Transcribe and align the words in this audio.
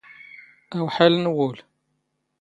ⴰⵡⵃⴰⵍ 0.79 1.15
ⵏ 1.21 1.25
ⵡⵓⵍ. 1.35 1.57